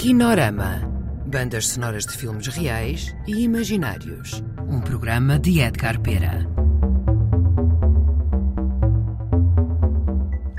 Kinorama. 0.00 0.80
Bandas 1.26 1.68
sonoras 1.68 2.06
de 2.06 2.16
filmes 2.16 2.46
reais 2.46 3.14
e 3.26 3.44
imaginários. 3.44 4.42
Um 4.66 4.80
programa 4.80 5.38
de 5.38 5.60
Edgar 5.60 6.00
Pera. 6.00 6.48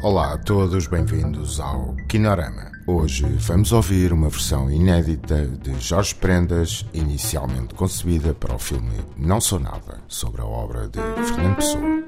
Olá 0.04 0.34
a 0.34 0.38
todos, 0.38 0.86
bem-vindos 0.86 1.60
ao 1.60 1.96
Kinorama. 2.08 2.72
Hoje 2.86 3.26
vamos 3.40 3.72
ouvir 3.72 4.14
uma 4.14 4.30
versão 4.30 4.70
inédita 4.70 5.48
de 5.48 5.74
Jorge 5.80 6.14
Prendas, 6.14 6.86
inicialmente 6.94 7.74
concebida 7.74 8.36
para 8.36 8.54
o 8.54 8.60
filme 8.60 8.94
Não 9.18 9.42
Sou 9.42 9.60
Nada, 9.60 10.02
sobre 10.08 10.42
a 10.42 10.46
obra 10.46 10.88
de 10.88 11.00
Fernando 11.24 11.56
Pessoa. 11.56 12.01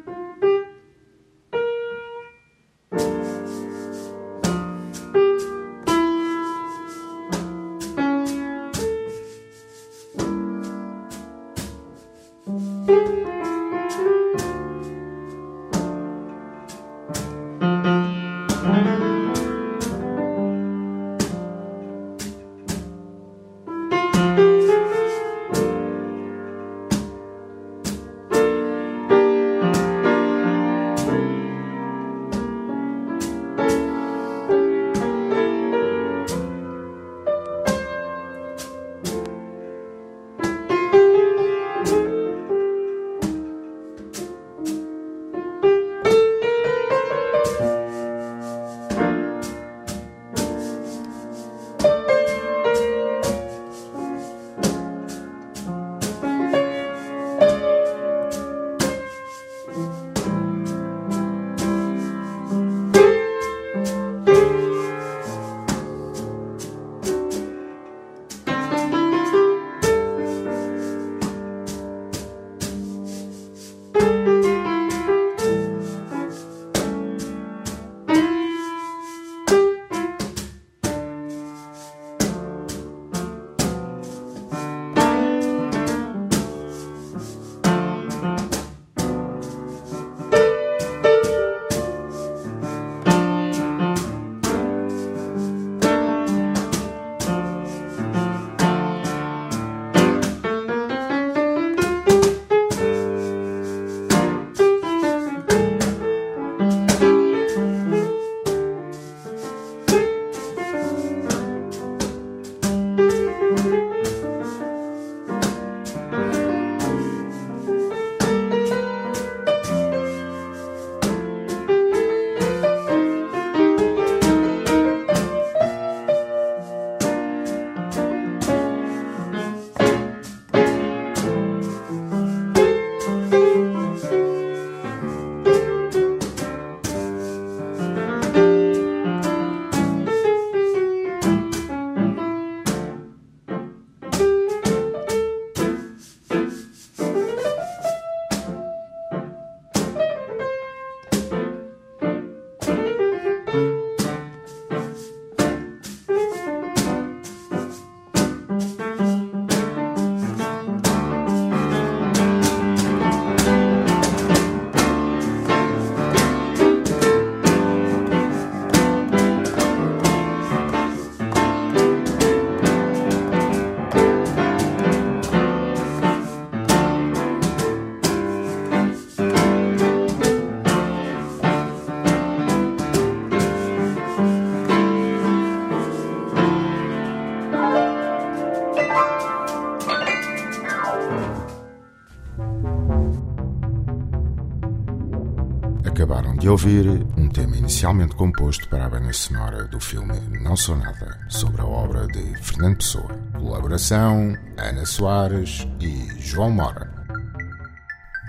Acabaram 195.86 196.36
de 196.36 196.50
ouvir 196.50 196.88
um 197.18 197.28
tema 197.28 197.58
inicialmente 197.58 198.16
composto 198.16 198.68
para 198.70 198.86
a 198.86 198.90
banda 198.90 199.12
sonora 199.12 199.66
do 199.66 199.80
filme 199.80 200.20
Não 200.42 200.56
Sou 200.56 200.78
Nada, 200.78 201.20
sobre 201.28 201.62
a 201.62 201.66
obra 201.66 202.08
de 202.08 202.36
Fernando 202.42 202.78
Pessoa. 202.78 203.10
Colaboração 203.34 204.36
Ana 204.58 204.86
Soares 204.86 205.68
e 205.80 206.08
João 206.20 206.52
Mora. 206.52 206.90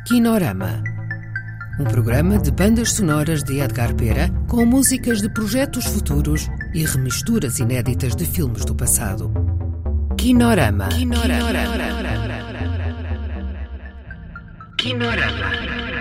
Kinorama. 0.06 0.82
Um 1.78 1.84
programa 1.84 2.38
de 2.38 2.50
bandas 2.50 2.92
sonoras 2.92 3.42
de 3.42 3.60
Edgar 3.60 3.94
Pera 3.94 4.30
com 4.48 4.66
músicas 4.66 5.22
de 5.22 5.28
projetos 5.28 5.86
futuros 5.86 6.48
e 6.74 6.84
remisturas 6.84 7.58
inéditas 7.58 8.14
de 8.14 8.26
filmes 8.26 8.64
do 8.64 8.74
passado. 8.74 9.32
Kinorama. 10.18 10.88
Kinorama. 10.88 11.52
Kinorama. 11.52 12.24
Kinorama. 14.76 15.93